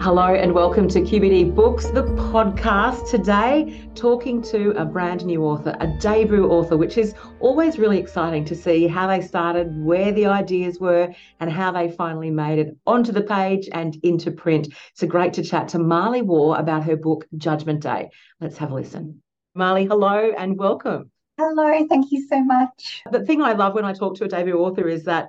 [0.00, 3.10] Hello and welcome to QBD Books, the podcast.
[3.10, 8.42] Today, talking to a brand new author, a debut author, which is always really exciting
[8.46, 12.74] to see how they started, where the ideas were, and how they finally made it
[12.86, 14.72] onto the page and into print.
[14.94, 18.08] So great to chat to Mali Waugh about her book, Judgment Day.
[18.40, 19.20] Let's have a listen.
[19.54, 21.10] Mali, hello and welcome.
[21.36, 23.02] Hello, thank you so much.
[23.12, 25.28] The thing I love when I talk to a debut author is that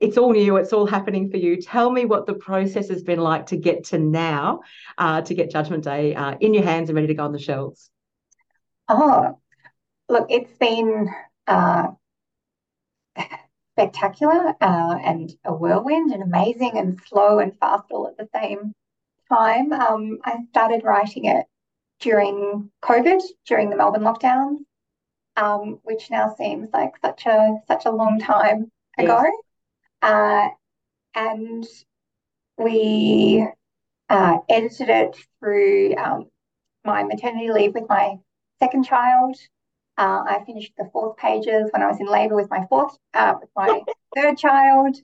[0.00, 1.60] it's all new, it's all happening for you.
[1.60, 4.60] Tell me what the process has been like to get to now,
[4.96, 7.38] uh, to get Judgment Day uh, in your hands and ready to go on the
[7.38, 7.90] shelves.
[8.88, 9.38] Oh,
[10.08, 11.08] look, it's been
[11.46, 11.88] uh,
[13.74, 18.72] spectacular uh, and a whirlwind and amazing and slow and fast all at the same
[19.28, 19.72] time.
[19.72, 21.44] Um, I started writing it
[22.00, 24.58] during COVID, during the Melbourne lockdowns,
[25.36, 29.22] um, which now seems like such a such a long time ago.
[29.22, 29.32] Yes.
[30.02, 30.48] Uh,
[31.14, 31.64] and
[32.58, 33.46] we
[34.08, 36.26] uh, edited it through um,
[36.84, 38.16] my maternity leave with my
[38.58, 39.36] second child.
[39.98, 43.34] Uh, I finished the fourth pages when I was in labour with my fourth, uh,
[43.40, 43.82] with my
[44.16, 44.96] third child.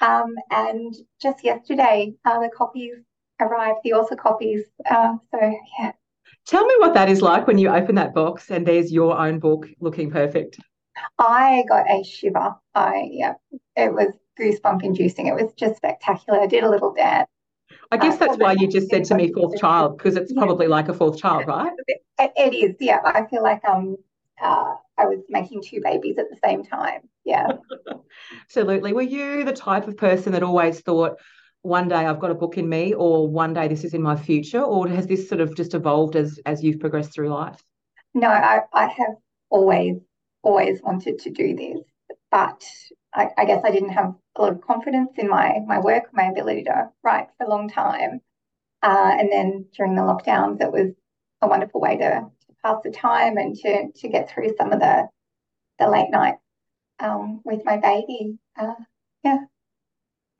[0.00, 2.94] Um, and just yesterday, uh, the copies
[3.40, 4.64] arrived, the author copies.
[4.88, 5.92] Uh, so, yeah.
[6.46, 9.38] Tell me what that is like when you open that box and there's your own
[9.38, 10.58] book looking perfect.
[11.18, 12.54] I got a shiver.
[12.74, 13.34] I yeah,
[13.76, 15.26] it was goosebump inducing.
[15.26, 16.40] It was just spectacular.
[16.40, 17.28] I did a little dance.
[17.90, 20.66] I guess uh, that's why you just said to me fourth child because it's probably
[20.66, 21.72] like a fourth child, right?
[21.86, 23.00] It, it is, yeah.
[23.04, 23.96] I feel like um
[24.42, 27.02] uh, I was making two babies at the same time.
[27.24, 27.52] Yeah.
[28.44, 28.92] Absolutely.
[28.92, 31.18] Were you the type of person that always thought
[31.62, 34.16] one day I've got a book in me or one day this is in my
[34.16, 37.62] future or has this sort of just evolved as as you've progressed through life?
[38.12, 39.14] No, I, I have
[39.50, 39.96] always
[40.42, 41.80] always wanted to do this,
[42.30, 42.62] but
[43.14, 46.24] I, I, guess I didn't have a lot of confidence in my my work, my
[46.24, 48.20] ability to write for a long time.
[48.82, 50.92] Uh, and then during the lockdowns, it was
[51.40, 54.80] a wonderful way to, to, pass the time and to to get through some of
[54.80, 55.08] the
[55.78, 56.40] the late nights
[57.00, 58.38] um, with my baby.
[58.58, 58.74] Uh,
[59.22, 59.38] yeah.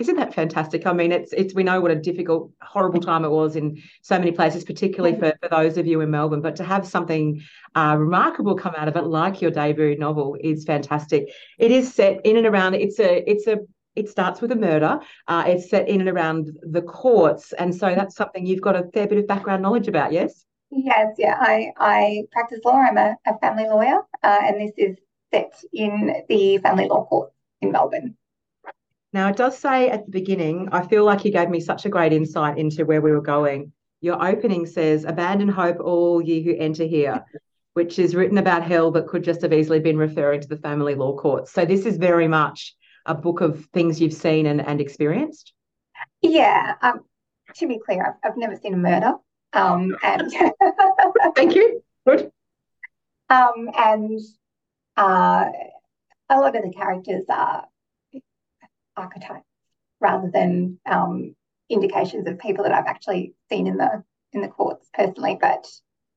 [0.00, 0.86] Isn't that fantastic?
[0.86, 4.18] I mean, it's it's we know what a difficult, horrible time it was in so
[4.18, 6.40] many places, particularly for, for those of you in Melbourne.
[6.40, 7.40] But to have something
[7.76, 11.32] uh, remarkable come out of it, like your debut novel, is fantastic.
[11.58, 12.74] It is set in and around.
[12.74, 13.58] It's a it's a
[13.94, 14.98] it starts with a murder.
[15.28, 18.90] Uh, it's set in and around the courts, and so that's something you've got a
[18.92, 20.12] fair bit of background knowledge about.
[20.12, 20.44] Yes.
[20.70, 21.36] Yes, yeah.
[21.38, 22.80] I I practice law.
[22.80, 24.96] I'm a, a family lawyer, uh, and this is
[25.32, 27.30] set in the family law court
[27.60, 28.16] in Melbourne.
[29.14, 31.88] Now, it does say at the beginning, I feel like you gave me such a
[31.88, 33.70] great insight into where we were going.
[34.00, 37.24] Your opening says, Abandon hope, all ye who enter here,
[37.74, 40.96] which is written about hell, but could just have easily been referring to the family
[40.96, 41.52] law courts.
[41.52, 42.74] So, this is very much
[43.06, 45.52] a book of things you've seen and, and experienced.
[46.20, 46.74] Yeah.
[46.82, 47.04] Um,
[47.54, 49.12] to be clear, I've, I've never seen a murder.
[49.52, 50.32] Um, and
[51.36, 51.84] Thank you.
[52.04, 52.32] Good.
[53.30, 54.20] Um, and
[54.96, 55.50] uh,
[56.30, 57.68] a lot of the characters are
[58.96, 59.46] archetypes
[60.00, 61.34] rather than um,
[61.70, 65.38] indications of people that I've actually seen in the in the courts personally.
[65.40, 65.66] But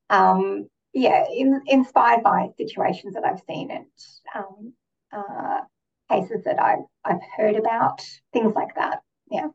[0.10, 3.86] um, yeah, in, inspired by situations that I've seen and
[4.36, 4.74] um,
[5.12, 5.62] uh,
[6.10, 8.02] cases that I've I've heard about,
[8.34, 9.02] things like that.
[9.30, 9.48] Yeah.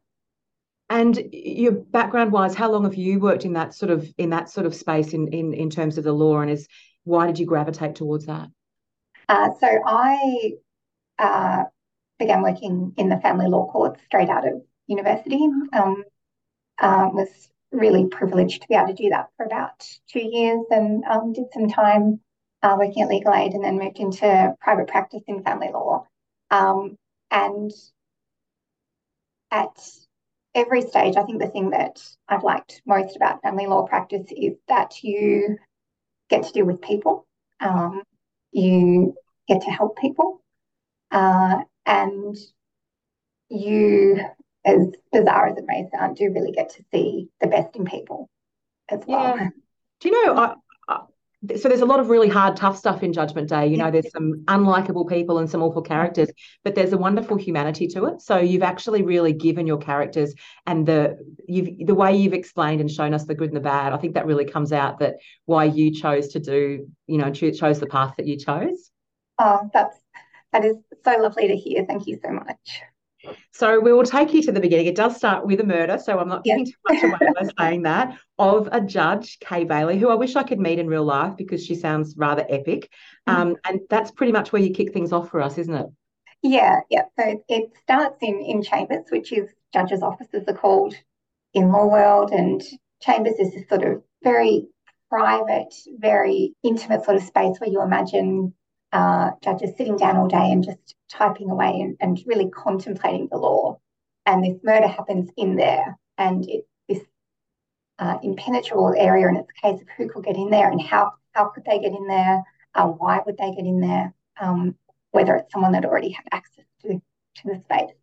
[0.90, 4.50] And your background wise, how long have you worked in that sort of in that
[4.50, 6.68] sort of space in in in terms of the law, and is
[7.04, 8.48] why did you gravitate towards that?
[9.28, 10.52] Uh, so I
[11.18, 11.64] uh,
[12.22, 15.48] began working in the family law court straight out of university.
[15.72, 16.04] Um,
[16.80, 17.28] uh, was
[17.70, 21.46] really privileged to be able to do that for about two years and um, did
[21.52, 22.20] some time
[22.62, 26.06] uh, working at legal aid and then moved into private practice in family law.
[26.50, 26.96] Um,
[27.30, 27.70] and
[29.50, 29.76] at
[30.54, 34.54] every stage, I think the thing that I've liked most about family law practice is
[34.68, 35.56] that you
[36.28, 37.26] get to deal with people,
[37.60, 38.02] um,
[38.52, 39.14] you
[39.48, 40.42] get to help people,
[41.10, 42.36] uh, and
[43.48, 44.20] you,
[44.64, 48.28] as bizarre as it may sound, do really get to see the best in people
[48.88, 49.36] as well.
[49.36, 49.48] Yeah.
[50.00, 50.54] Do you know, I,
[51.56, 53.66] so there's a lot of really hard, tough stuff in Judgment Day.
[53.66, 56.30] You know, there's some unlikable people and some awful characters,
[56.62, 58.22] but there's a wonderful humanity to it.
[58.22, 60.34] So you've actually really given your characters
[60.66, 61.18] and the
[61.48, 63.92] you've the way you've explained and shown us the good and the bad.
[63.92, 67.80] I think that really comes out that why you chose to do, you know, chose
[67.80, 68.92] the path that you chose.
[69.40, 69.98] Oh, that's
[70.52, 71.84] that is so lovely to hear.
[71.84, 72.82] Thank you so much.
[73.52, 74.86] So we will take you to the beginning.
[74.86, 77.82] It does start with a murder, so I'm not giving too much away by saying
[77.82, 81.36] that, of a judge, Kaye Bailey, who I wish I could meet in real life
[81.36, 82.90] because she sounds rather epic.
[83.28, 83.40] Mm-hmm.
[83.40, 85.86] Um, and that's pretty much where you kick things off for us, isn't it?
[86.42, 87.04] Yeah, yeah.
[87.18, 90.94] So it starts in in chambers, which is judges' offices are called
[91.54, 92.60] in law world, and
[93.00, 94.66] chambers is this sort of very
[95.08, 98.54] private, very intimate sort of space where you imagine
[98.92, 103.38] uh, judges sitting down all day and just typing away and, and really contemplating the
[103.38, 103.78] law.
[104.26, 107.00] And this murder happens in there, and it's this
[107.98, 111.12] uh, impenetrable area, and it's a case of who could get in there and how
[111.32, 112.42] how could they get in there,
[112.74, 114.76] uh, why would they get in there, um,
[115.10, 117.00] whether it's someone that already had access to
[117.36, 117.94] to the space.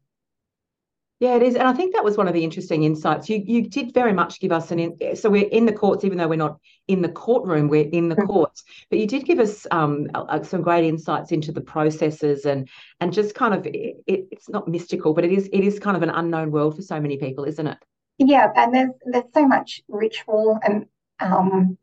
[1.20, 3.28] Yeah, it is, and I think that was one of the interesting insights.
[3.28, 6.18] You you did very much give us an in, so we're in the courts, even
[6.18, 8.26] though we're not in the courtroom, we're in the mm-hmm.
[8.26, 8.64] courts.
[8.90, 10.08] But you did give us um,
[10.44, 12.70] some great insights into the processes and
[13.02, 16.04] and just kind of it, it's not mystical, but it is it is kind of
[16.04, 17.78] an unknown world for so many people, isn't it?
[18.18, 20.86] Yeah, and there's there's so much ritual and
[21.20, 21.78] um,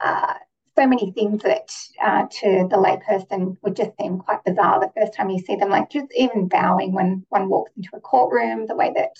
[0.00, 0.34] uh,
[0.78, 1.70] so many things that
[2.02, 5.70] uh, to the layperson would just seem quite bizarre the first time you see them,
[5.70, 9.16] like just even bowing when one walks into a courtroom, the way that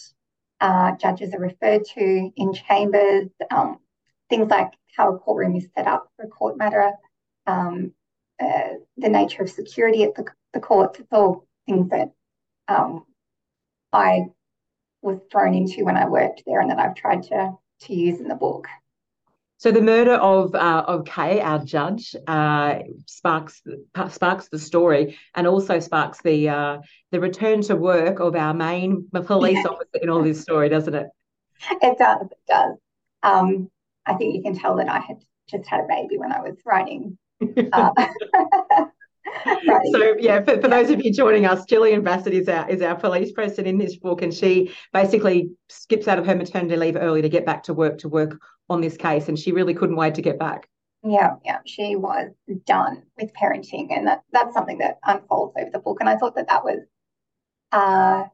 [0.60, 3.78] uh, judges are referred to in chambers, um,
[4.28, 6.92] things like how a courtroom is set up for a court matter,
[7.46, 7.92] um,
[8.40, 10.24] uh, the nature of security at the,
[10.54, 11.00] the courts.
[11.00, 12.12] It's all things that
[12.68, 13.04] um,
[13.92, 14.26] I
[15.02, 17.52] was thrown into when I worked there and that I've tried to
[17.82, 18.68] to use in the book.
[19.60, 23.62] So the murder of uh, of Kaye, our judge, uh, sparks
[24.08, 26.78] sparks the story, and also sparks the uh,
[27.10, 31.08] the return to work of our main police officer in all this story, doesn't it?
[31.82, 32.22] It does.
[32.22, 32.76] It does.
[33.22, 33.70] Um,
[34.06, 35.18] I think you can tell that I had
[35.50, 37.18] just had a baby when I was writing.
[37.70, 37.90] Uh,
[39.92, 42.94] so yeah, for, for those of you joining us, Jillian Basset is our is our
[42.94, 47.22] police person in this book, and she basically skips out of her maternity leave early
[47.22, 48.38] to get back to work to work
[48.68, 50.68] on this case, and she really couldn't wait to get back.
[51.02, 52.30] Yeah, yeah, she was
[52.66, 55.98] done with parenting, and that that's something that unfolds over the book.
[56.00, 56.80] And I thought that that was
[57.72, 58.24] uh,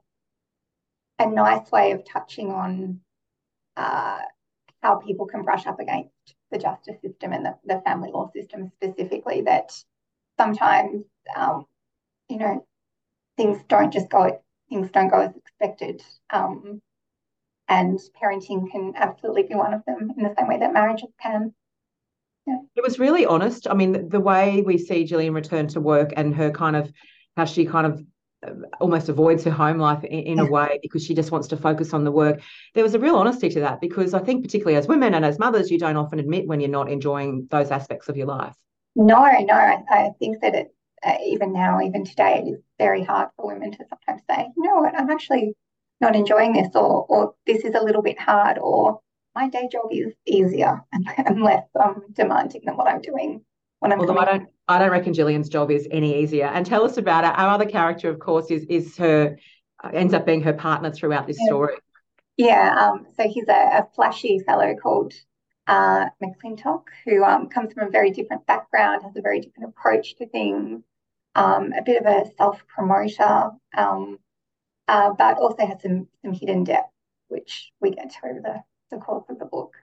[1.19, 3.01] a nice way of touching on
[3.77, 4.19] uh,
[4.83, 6.11] how people can brush up against
[6.51, 9.43] the justice system and the, the family law system specifically.
[9.43, 9.71] That
[10.39, 11.05] sometimes,
[11.35, 11.67] um,
[12.29, 12.67] you know,
[13.37, 16.03] things don't just go things don't go as expected.
[16.31, 16.81] Um,
[17.69, 21.53] and parenting can absolutely be one of them in the same way that marriages can.
[22.47, 22.59] Yeah.
[22.77, 23.67] It was really honest.
[23.69, 26.93] I mean, the way we see Jillian return to work and her kind of
[27.37, 28.03] how she kind of
[28.47, 31.93] uh, almost avoids her home life in, a way because she just wants to focus
[31.93, 32.41] on the work.
[32.75, 35.39] There was a real honesty to that because I think, particularly as women and as
[35.39, 38.55] mothers, you don't often admit when you're not enjoying those aspects of your life.
[38.97, 43.05] No, no, I, I think that it, uh, even now, even today, it is very
[43.05, 45.55] hard for women to sometimes say, you know what, I'm actually
[46.01, 49.01] not enjoying this, or or this is a little bit hard, or
[49.35, 53.45] my day job is easier and, and less um, demanding than what I'm doing
[53.81, 54.01] when I'm.
[54.01, 56.47] Although I don't, I don't reckon Jillian's job is any easier.
[56.47, 57.39] And tell us about it.
[57.39, 59.37] Our other character, of course, is is her
[59.85, 61.47] uh, ends up being her partner throughout this yeah.
[61.47, 61.75] story.
[62.39, 62.77] Yeah.
[62.81, 63.07] Um.
[63.15, 65.13] So he's a, a flashy fellow called
[65.67, 70.17] uh, McClintock, who um, comes from a very different background, has a very different approach
[70.17, 70.83] to things,
[71.35, 74.19] um, a bit of a self promoter, um,
[74.89, 76.93] uh, but also has some, some hidden depth,
[77.29, 79.75] which we get to over the, the course of the book.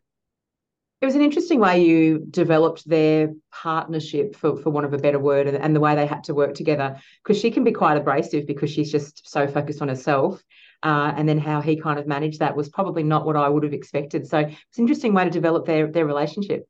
[1.02, 5.20] It was an interesting way you developed their partnership, for, for want of a better
[5.20, 7.98] word, and, and the way they had to work together, because she can be quite
[7.98, 10.42] abrasive because she's just so focused on herself
[10.84, 13.64] uh, and then how he kind of managed that was probably not what I would
[13.64, 14.28] have expected.
[14.28, 16.68] So it's an interesting way to develop their their relationship.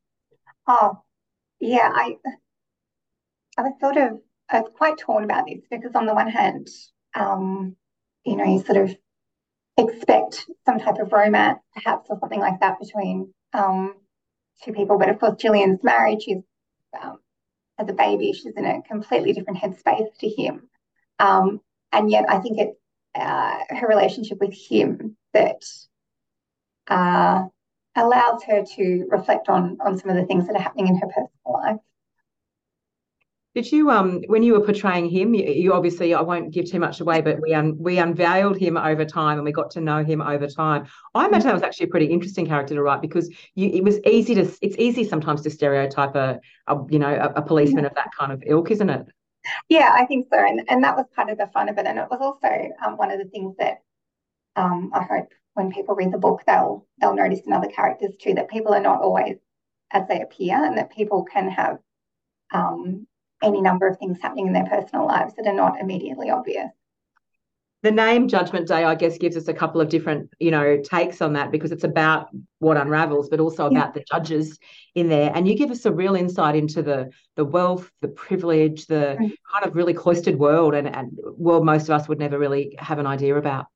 [0.66, 1.02] Oh,
[1.60, 2.16] yeah, I
[3.58, 6.68] I was sort of I was quite torn about this because on the one hand,
[7.14, 7.76] um,
[8.24, 8.96] you know, you sort of
[9.76, 13.94] expect some type of romance, perhaps, or something like that between um,
[14.62, 14.98] two people.
[14.98, 16.22] But of course, Jillian's married.
[16.22, 16.42] She's
[17.02, 17.18] um,
[17.78, 18.32] has a baby.
[18.32, 20.68] She's in a completely different headspace to him.
[21.18, 22.78] Um, and yet, I think it
[23.14, 25.62] uh, her relationship with him that
[26.88, 27.44] uh,
[27.96, 31.06] allows her to reflect on on some of the things that are happening in her
[31.06, 31.76] personal life.
[33.54, 36.80] Did you um when you were portraying him, you, you, obviously I won't give too
[36.80, 40.02] much away, but we un, we unveiled him over time and we got to know
[40.02, 40.86] him over time.
[41.14, 44.00] I imagine that was actually a pretty interesting character to write because you, it was
[44.04, 47.94] easy to it's easy sometimes to stereotype a, a you know a, a policeman of
[47.94, 49.06] that kind of ilk, isn't it?
[49.68, 50.38] Yeah, I think so.
[50.38, 51.86] And, and that was part of the fun of it.
[51.86, 53.82] And it was also um, one of the things that
[54.56, 58.34] um, I hope when people read the book, they'll they'll notice in other characters too
[58.34, 59.36] that people are not always
[59.90, 61.78] as they appear, and that people can have
[62.52, 63.06] um,
[63.42, 66.70] any number of things happening in their personal lives that are not immediately obvious
[67.84, 71.20] the name Judgment Day, I guess, gives us a couple of different, you know, takes
[71.20, 73.78] on that because it's about what unravels, but also yeah.
[73.78, 74.58] about the judges
[74.94, 75.30] in there.
[75.34, 79.30] And you give us a real insight into the the wealth, the privilege, the mm.
[79.52, 82.98] kind of really cloistered world and, and world most of us would never really have
[82.98, 83.66] an idea about.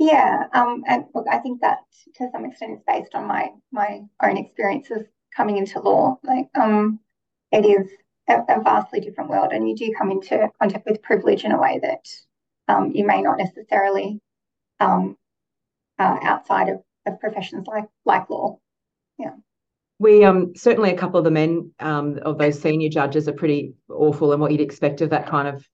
[0.00, 1.78] Yeah, um, and look, I think that
[2.16, 5.06] to some extent is based on my my own experiences
[5.36, 6.18] coming into law.
[6.24, 6.98] Like, um,
[7.52, 7.92] it is
[8.28, 11.60] a, a vastly different world, and you do come into contact with privilege in a
[11.60, 12.04] way that
[12.70, 14.20] um, you may not necessarily
[14.78, 15.16] um,
[15.98, 18.58] uh, outside of, of professions like like law.
[19.18, 19.34] Yeah.
[19.98, 23.74] We um certainly a couple of the men um of those senior judges are pretty
[23.88, 25.66] awful and what you'd expect of that kind of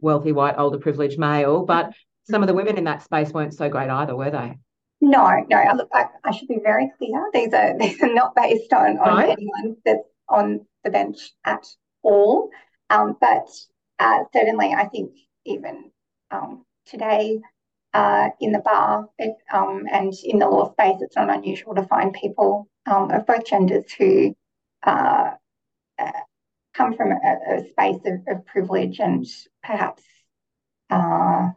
[0.00, 1.92] wealthy white older privileged male, but
[2.24, 4.58] some of the women in that space weren't so great either, were they?
[5.00, 5.64] No, no.
[5.76, 7.30] Look, I, I should be very clear.
[7.32, 11.66] These are these are not based on on anyone that's on the bench at
[12.02, 12.50] all.
[12.90, 13.48] Um, but
[13.98, 15.12] uh, certainly, I think
[15.48, 15.90] even
[16.30, 17.40] um, today
[17.94, 21.82] uh, in the bar it, um, and in the law space, it's not unusual to
[21.84, 24.34] find people um, of both genders who
[24.84, 25.30] uh,
[25.98, 26.12] uh
[26.74, 29.26] come from a, a space of, of, privilege and
[29.64, 30.02] perhaps
[30.90, 31.48] uh,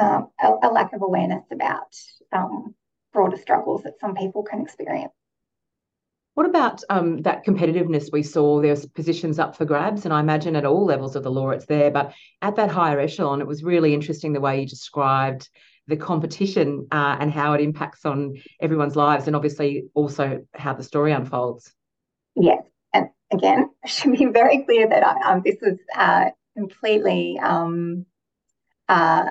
[0.00, 1.94] um, a, a, lack of awareness about
[2.32, 2.74] um,
[3.12, 5.12] broader struggles that some people can experience.
[6.36, 8.60] What about um, that competitiveness we saw?
[8.60, 11.64] There's positions up for grabs, and I imagine at all levels of the law it's
[11.64, 12.12] there, but
[12.42, 15.48] at that higher echelon, it was really interesting the way you described
[15.86, 20.82] the competition uh, and how it impacts on everyone's lives, and obviously also how the
[20.82, 21.72] story unfolds.
[22.34, 22.62] Yes,
[22.92, 28.04] and again, I should be very clear that I, um, this is uh, completely um,
[28.90, 29.24] uh,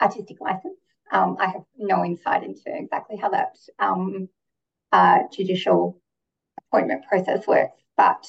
[0.00, 0.80] artistic license.
[1.12, 4.30] Um, I have no insight into exactly how that um,
[4.92, 6.00] uh, judicial
[6.76, 8.26] appointment process works, but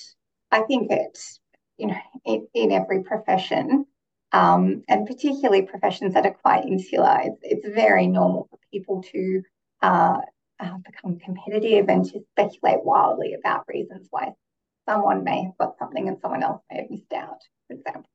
[0.52, 1.18] I think it,
[1.78, 3.86] you know, in, in every profession,
[4.32, 9.42] um, and particularly professions that are quite insular, it's, it's very normal for people to
[9.82, 10.18] uh,
[10.60, 14.32] uh, become competitive and to speculate wildly about reasons why
[14.88, 18.10] someone may have got something and someone else may have missed out, for example.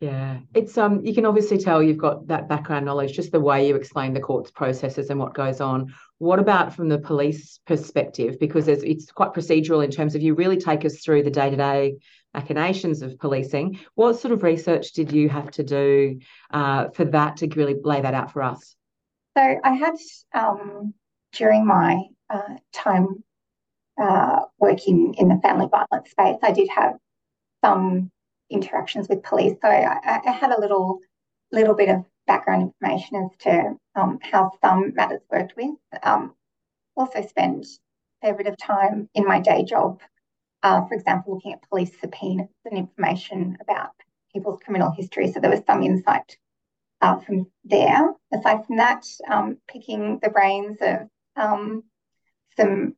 [0.00, 3.66] Yeah, it's um you can obviously tell you've got that background knowledge, just the way
[3.66, 5.94] you explain the court's processes and what goes on.
[6.18, 8.38] What about from the police perspective?
[8.38, 11.96] Because it's quite procedural in terms of you really take us through the day-to-day
[12.34, 13.80] machinations of policing.
[13.94, 18.02] What sort of research did you have to do uh, for that to really lay
[18.02, 18.76] that out for us?
[19.36, 19.94] So I had
[20.34, 20.92] um,
[21.32, 23.22] during my uh, time
[24.00, 26.94] uh, working in the family violence space, I did have
[27.64, 28.10] some
[28.50, 29.56] interactions with police.
[29.62, 31.00] So I, I had a little
[31.52, 35.74] little bit of background information as to um, how some matters worked with.
[36.02, 36.34] Um,
[36.96, 40.00] also spend a fair bit of time in my day job,
[40.62, 43.92] uh, for example, looking at police subpoenas and information about
[44.32, 45.30] people's criminal history.
[45.30, 46.36] So there was some insight
[47.00, 48.12] uh, from there.
[48.32, 51.84] Aside from that, um, picking the brains of um,
[52.56, 52.96] some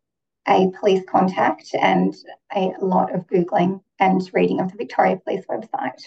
[0.48, 2.14] a police contact and
[2.54, 6.02] a lot of Googling and reading of the Victoria Police website.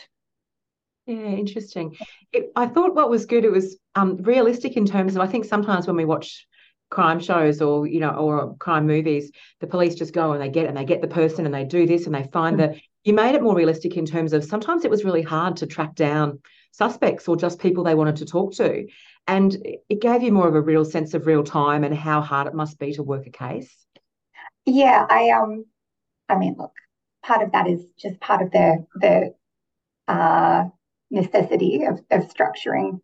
[1.05, 1.97] Yeah, interesting.
[2.31, 5.45] It, I thought what was good, it was um, realistic in terms of, I think
[5.45, 6.47] sometimes when we watch
[6.89, 10.67] crime shows or, you know, or crime movies, the police just go and they get
[10.67, 13.33] and they get the person and they do this and they find that you made
[13.33, 16.39] it more realistic in terms of sometimes it was really hard to track down
[16.71, 18.87] suspects or just people they wanted to talk to.
[19.27, 19.55] And
[19.89, 22.53] it gave you more of a real sense of real time and how hard it
[22.53, 23.73] must be to work a case.
[24.65, 25.65] Yeah, I um
[26.29, 26.73] I mean look,
[27.23, 29.33] part of that is just part of the the
[30.07, 30.65] uh,
[31.09, 32.99] necessity of, of structuring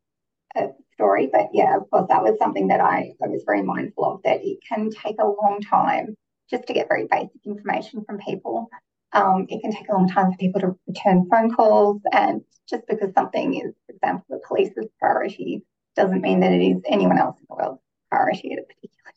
[0.56, 1.30] a story.
[1.32, 4.44] But yeah, of course, that was something that I, I was very mindful of that
[4.44, 6.16] it can take a long time
[6.50, 8.70] just to get very basic information from people.
[9.14, 12.02] Um, it can take a long time for people to return phone calls.
[12.12, 15.64] And just because something is, for example, the police's priority
[15.96, 19.14] doesn't mean that it is anyone else in the world's priority at a particular time.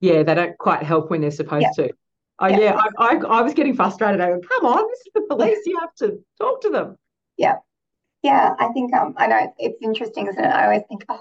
[0.00, 1.86] Yeah, they don't quite help when they're supposed yeah.
[1.86, 1.92] to.
[2.40, 4.20] Oh yeah, yeah I, I, I, was getting frustrated.
[4.20, 5.58] I go, come on, this is the police.
[5.66, 6.96] You have to talk to them.
[7.36, 7.56] Yeah,
[8.22, 8.54] yeah.
[8.58, 10.48] I think um, I know it's interesting, isn't it?
[10.48, 11.20] I always think, oh,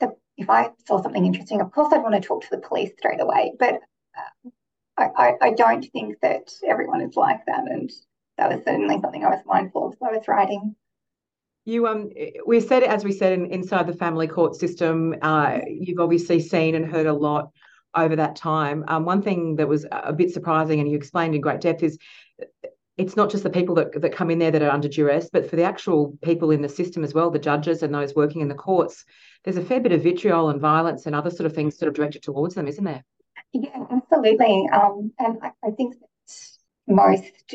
[0.00, 2.90] the, if I saw something interesting, of course I'd want to talk to the police
[2.98, 3.52] straight away.
[3.58, 3.80] But
[4.16, 4.50] uh,
[4.98, 7.90] I, I, I don't think that everyone is like that, and
[8.36, 10.76] that was certainly something I was mindful of as I was writing.
[11.64, 12.10] You um,
[12.46, 15.14] we said as we said in, inside the family court system.
[15.22, 17.52] Uh, you've obviously seen and heard a lot
[17.94, 18.84] over that time.
[18.88, 21.98] Um, one thing that was a bit surprising, and you explained in great depth, is
[22.96, 25.48] it's not just the people that, that come in there that are under duress, but
[25.48, 28.48] for the actual people in the system as well, the judges and those working in
[28.48, 29.04] the courts,
[29.44, 31.94] there's a fair bit of vitriol and violence and other sort of things sort of
[31.94, 33.04] directed towards them, isn't there?
[33.52, 34.68] Yeah, absolutely.
[34.72, 35.94] Um, and I, I think
[36.88, 37.54] most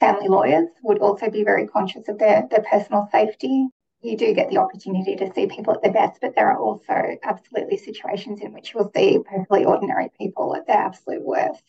[0.00, 3.68] family lawyers would also be very conscious of their, their personal safety
[4.06, 7.18] you do get the opportunity to see people at their best, but there are also
[7.22, 11.62] absolutely situations in which you'll see perfectly ordinary people at their absolute worst.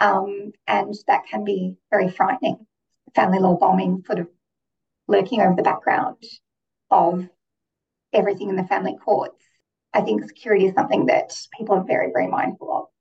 [0.00, 2.66] Um, and that can be very frightening.
[3.14, 4.28] Family law bombing sort of
[5.08, 6.22] lurking over the background
[6.90, 7.28] of
[8.12, 9.42] everything in the family courts,
[9.92, 12.93] I think security is something that people are very, very mindful of.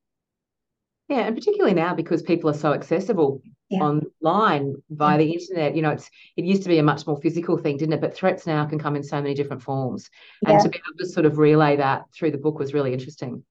[1.09, 3.79] Yeah, and particularly now because people are so accessible yeah.
[3.81, 5.75] online via the internet.
[5.75, 8.01] You know, it's it used to be a much more physical thing, didn't it?
[8.01, 10.09] But threats now can come in so many different forms.
[10.41, 10.51] Yeah.
[10.51, 13.43] And to be able to sort of relay that through the book was really interesting.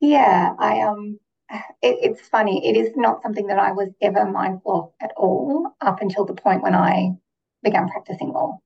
[0.00, 1.18] Yeah, I um
[1.50, 2.66] it, it's funny.
[2.66, 6.34] It is not something that I was ever mindful of at all up until the
[6.34, 7.12] point when I
[7.62, 8.58] began practicing law.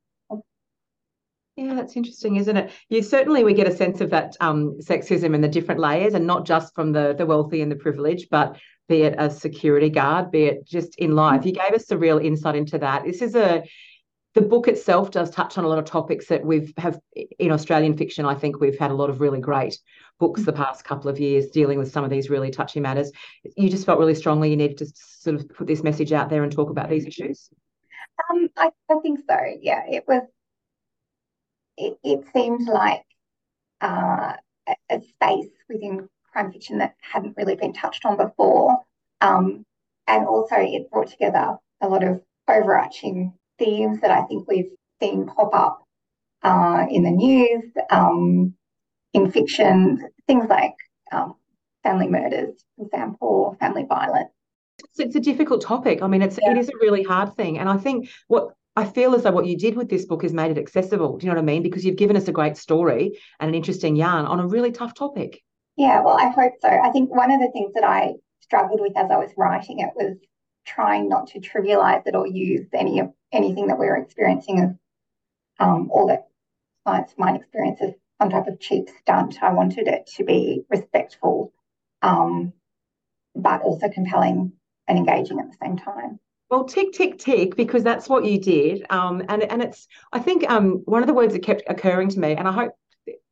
[1.56, 2.70] Yeah, that's interesting, isn't it?
[2.88, 6.26] You certainly we get a sense of that um, sexism in the different layers, and
[6.26, 8.56] not just from the the wealthy and the privileged, but
[8.88, 11.44] be it a security guard, be it just in life.
[11.44, 13.04] You gave us a real insight into that.
[13.04, 13.64] This is a
[14.34, 17.00] the book itself does touch on a lot of topics that we've have
[17.38, 18.24] in Australian fiction.
[18.24, 19.78] I think we've had a lot of really great
[20.20, 23.10] books the past couple of years dealing with some of these really touchy matters.
[23.56, 26.42] You just felt really strongly you needed to sort of put this message out there
[26.44, 27.50] and talk about these issues.
[28.30, 29.36] Um, I, I think so.
[29.60, 30.22] Yeah, it was
[31.80, 33.04] it, it seemed like
[33.80, 34.34] uh,
[34.90, 38.78] a, space within crime fiction that hadn't really been touched on before.
[39.20, 39.64] Um,
[40.06, 44.70] and also, it brought together a lot of overarching themes that I think we've
[45.00, 45.84] seen pop up
[46.42, 48.54] uh, in the news, um,
[49.14, 50.74] in fiction, things like
[51.12, 51.34] um,
[51.82, 54.30] family murders, for example, family violence.
[54.98, 56.02] It's a difficult topic.
[56.02, 56.52] I mean, it's yeah.
[56.52, 59.46] it is a really hard thing, and I think what I feel as though what
[59.46, 61.18] you did with this book is made it accessible.
[61.18, 61.62] Do you know what I mean?
[61.62, 64.94] Because you've given us a great story and an interesting yarn on a really tough
[64.94, 65.42] topic.
[65.76, 66.68] Yeah, well, I hope so.
[66.68, 69.90] I think one of the things that I struggled with as I was writing it
[69.94, 70.16] was
[70.66, 74.70] trying not to trivialize it or use any of anything that we were experiencing as
[75.58, 76.28] um, all that
[76.84, 79.42] clients might experience as some type of cheap stunt.
[79.42, 81.52] I wanted it to be respectful,
[82.02, 82.52] um,
[83.34, 84.52] but also compelling
[84.86, 86.18] and engaging at the same time.
[86.50, 88.84] Well, tick, tick, tick, because that's what you did.
[88.90, 92.20] Um, and and it's I think um, one of the words that kept occurring to
[92.20, 92.72] me, and I hope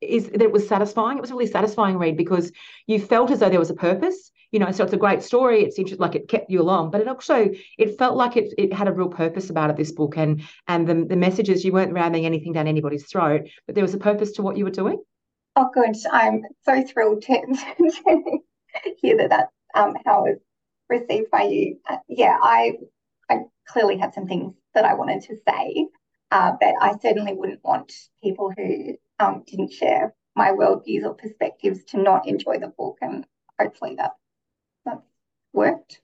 [0.00, 1.18] is that it was satisfying.
[1.18, 2.52] It was a really satisfying read because
[2.86, 4.30] you felt as though there was a purpose.
[4.52, 5.62] You know, so it's a great story.
[5.62, 8.72] It's interesting, like it kept you along, but it also it felt like it it
[8.72, 9.76] had a real purpose about it.
[9.76, 13.74] This book and and the the messages you weren't ramming anything down anybody's throat, but
[13.74, 15.02] there was a purpose to what you were doing.
[15.56, 15.96] Oh, good.
[16.12, 17.34] I'm so thrilled to,
[18.98, 20.40] hear that that's um, how it
[20.88, 21.80] was received by you.
[21.90, 22.74] Uh, yeah, I
[23.68, 25.86] clearly had some things that I wanted to say,
[26.30, 31.84] uh, but I certainly wouldn't want people who um, didn't share my worldviews or perspectives
[31.84, 33.26] to not enjoy the book, and
[33.58, 34.12] hopefully that
[34.84, 35.02] that
[35.52, 36.00] worked.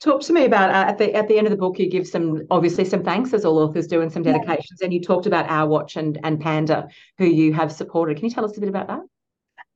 [0.00, 1.78] Talk to me about uh, at the at the end of the book.
[1.78, 4.86] You give some obviously some thanks as all authors do and some dedications, yeah.
[4.86, 6.88] and you talked about Our Watch and and Panda,
[7.18, 8.16] who you have supported.
[8.16, 9.00] Can you tell us a bit about that?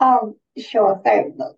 [0.01, 1.01] Oh, sure.
[1.05, 1.57] So,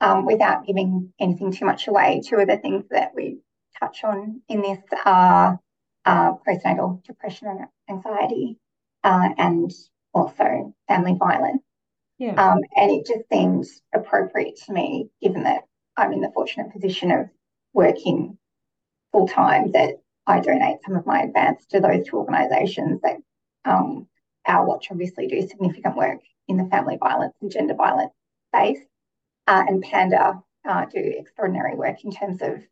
[0.00, 3.38] um, without giving anything too much away, two of the things that we
[3.78, 5.58] touch on in this are
[6.04, 8.58] uh, postnatal depression and anxiety
[9.04, 9.72] uh, and
[10.14, 11.62] also family violence.
[12.18, 12.34] Yeah.
[12.34, 15.64] Um, and it just seems appropriate to me, given that
[15.96, 17.28] I'm in the fortunate position of
[17.74, 18.38] working
[19.12, 23.16] full time, that I donate some of my advance to those two organisations that
[23.64, 24.08] um,
[24.46, 28.12] our watch obviously do significant work in the family violence and gender violence
[28.54, 28.80] space.
[29.46, 32.62] Uh, and Panda uh, do extraordinary work in terms of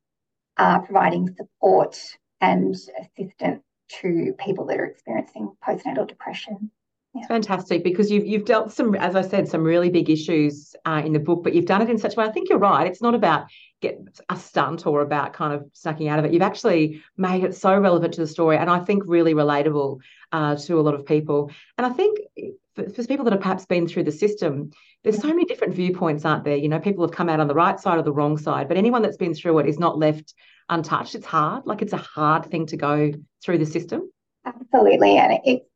[0.57, 1.99] uh, providing support
[2.41, 3.63] and assistance
[4.01, 6.71] to people that are experiencing postnatal depression.
[7.15, 7.27] Yeah.
[7.29, 11.13] Fantastic, because you've you've dealt some, as I said, some really big issues uh, in
[11.13, 12.27] the book, but you've done it in such a way.
[12.27, 12.89] I think you're right.
[12.89, 13.47] It's not about
[13.85, 16.33] get a stunt or about kind of snacking out of it.
[16.33, 20.01] You've actually made it so relevant to the story, and I think really relatable
[20.33, 21.51] uh, to a lot of people.
[21.79, 22.19] And I think
[22.75, 24.71] for, for people that have perhaps been through the system,
[25.03, 26.57] there's so many different viewpoints, aren't there?
[26.57, 28.77] You know, people have come out on the right side or the wrong side, but
[28.77, 30.35] anyone that's been through it is not left
[30.69, 31.15] untouched.
[31.15, 31.67] It's hard.
[31.67, 34.11] Like it's a hard thing to go through the system.
[34.45, 35.17] Absolutely.
[35.17, 35.67] And it's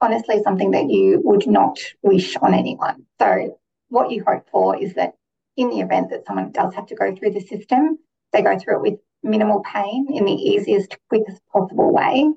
[0.00, 3.06] honestly something that you would not wish on anyone.
[3.18, 3.58] So,
[3.88, 5.14] what you hope for is that
[5.58, 7.98] in the event that someone does have to go through the system,
[8.32, 12.30] they go through it with minimal pain in the easiest, quickest possible way.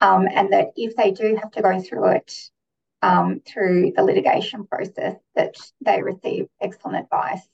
[0.00, 2.50] Um, and that if they do have to go through it
[3.02, 5.54] um, through the litigation process, that
[5.84, 7.46] they receive excellent advice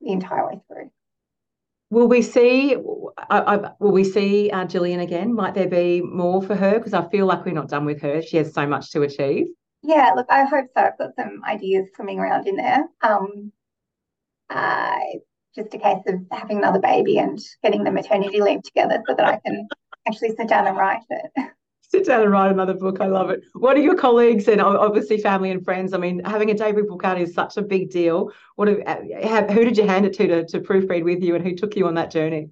[0.00, 0.90] the entire way through.
[1.90, 2.74] Will we see?
[2.74, 5.32] I, I, will we see uh, Jillian again?
[5.32, 6.78] Might there be more for her?
[6.78, 8.20] Because I feel like we're not done with her.
[8.20, 9.46] She has so much to achieve.
[9.82, 10.82] Yeah, look, I hope so.
[10.82, 12.84] I've got some ideas swimming around in there.
[13.02, 13.52] Um,
[14.50, 14.98] uh,
[15.54, 19.26] just a case of having another baby and getting the maternity leave together so that
[19.26, 19.68] I can
[20.08, 21.30] actually sit down and write it.
[21.80, 23.00] sit down and write another book.
[23.00, 23.42] I love it.
[23.52, 25.92] What are your colleagues and obviously family and friends?
[25.92, 28.32] I mean, having a debut book out is such a big deal.
[28.56, 31.54] What have, who did you hand it to, to to proofread with you, and who
[31.54, 32.50] took you on that journey?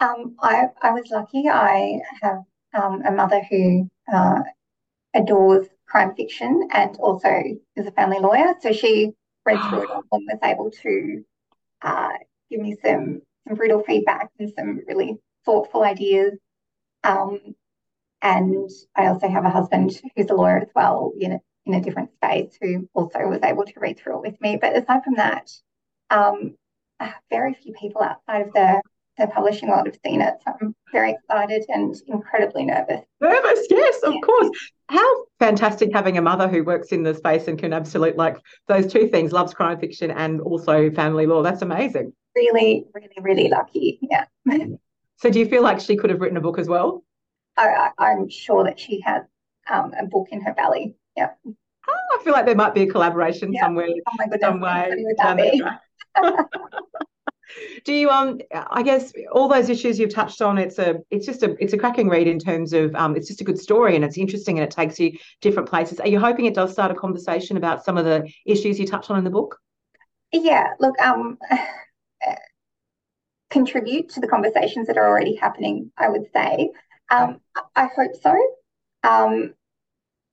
[0.00, 1.48] Um, I I was lucky.
[1.48, 2.42] I have
[2.74, 4.40] um, a mother who uh,
[5.14, 7.28] adores crime fiction and also
[7.76, 8.54] is a family lawyer.
[8.60, 9.12] So she
[9.44, 11.24] read through it all and was able to
[11.82, 12.12] uh,
[12.50, 16.38] give me some some brutal feedback and some really thoughtful ideas.
[17.04, 17.54] Um,
[18.20, 21.80] and I also have a husband who's a lawyer as well in a, in a
[21.80, 24.58] different space who also was able to read through it with me.
[24.60, 25.50] But aside from that,
[26.10, 26.56] um,
[27.30, 28.80] very few people outside of the
[29.18, 30.34] the publishing world have seen it.
[30.44, 33.02] So I'm very excited and incredibly nervous.
[33.20, 34.20] Nervous, yes, of yeah.
[34.20, 34.50] course.
[34.88, 38.36] How fantastic having a mother who works in the space and can absolutely like
[38.68, 41.42] those two things, loves crime fiction and also family law.
[41.42, 42.12] That's amazing.
[42.34, 43.98] Really, really, really lucky.
[44.02, 44.24] Yeah.
[45.16, 47.04] so do you feel like she could have written a book as well?
[47.56, 49.22] I, am sure that she has
[49.70, 50.96] um, a book in her belly.
[51.16, 51.30] Yeah.
[51.46, 53.62] Oh, I feel like there might be a collaboration yeah.
[53.62, 53.88] somewhere.
[53.88, 54.48] Oh my goodness.
[55.20, 55.60] Some way.
[57.84, 61.42] do you um i guess all those issues you've touched on it's a it's just
[61.42, 64.04] a it's a cracking read in terms of um it's just a good story and
[64.04, 66.00] it's interesting and it takes you different places.
[66.00, 69.10] Are you hoping it does start a conversation about some of the issues you touch
[69.10, 69.58] on in the book?
[70.32, 71.38] Yeah look um
[73.50, 76.70] contribute to the conversations that are already happening i would say.
[77.10, 77.40] Um
[77.76, 78.34] i hope so.
[79.02, 79.54] Um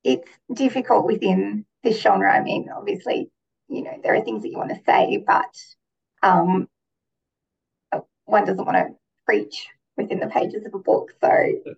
[0.04, 2.32] it's difficult within this genre.
[2.32, 3.32] I mean obviously
[3.68, 5.54] you know there are things that you want to say but
[6.22, 6.68] um,
[8.30, 11.14] one doesn't want to preach within the pages of a book.
[11.22, 11.30] So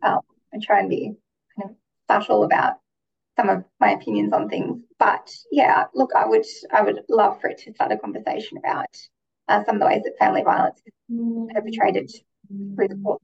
[0.04, 0.20] um,
[0.54, 1.14] I try and be
[1.58, 1.76] kind of
[2.10, 2.76] subtle about
[3.38, 4.82] some of my opinions on things.
[5.00, 8.88] But yeah, look, I would I would love for it to start a conversation about
[9.48, 10.94] uh, some of the ways that family violence is
[11.54, 12.12] perpetrated
[12.76, 13.22] through the court.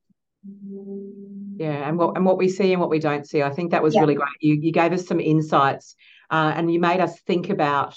[1.57, 3.43] Yeah, and what and what we see and what we don't see.
[3.43, 4.01] I think that was yeah.
[4.01, 4.29] really great.
[4.39, 5.95] You you gave us some insights
[6.31, 7.95] uh, and you made us think about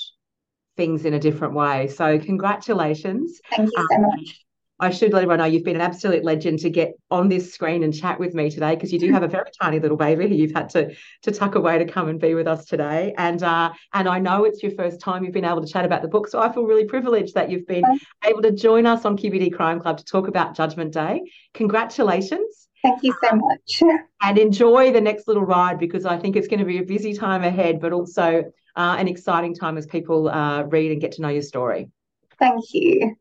[0.76, 1.88] things in a different way.
[1.88, 3.40] So congratulations.
[3.50, 4.40] Thank you so um, much.
[4.80, 7.82] I should let everyone know you've been an absolute legend to get on this screen
[7.82, 10.34] and chat with me today because you do have a very tiny little baby who
[10.34, 13.14] you've had to to tuck away to come and be with us today.
[13.18, 16.00] And uh, and I know it's your first time you've been able to chat about
[16.00, 17.84] the book, so I feel really privileged that you've been
[18.24, 21.20] able to join us on QBD Crime Club to talk about Judgment Day.
[21.54, 22.68] Congratulations.
[22.82, 23.82] Thank you so much.
[24.22, 27.12] and enjoy the next little ride because I think it's going to be a busy
[27.12, 28.44] time ahead, but also
[28.76, 31.90] uh, an exciting time as people uh, read and get to know your story.
[32.38, 33.16] Thank you.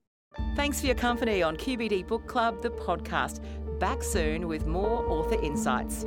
[0.56, 3.40] Thanks for your company on QBD Book Club, the podcast.
[3.80, 6.06] Back soon with more author insights.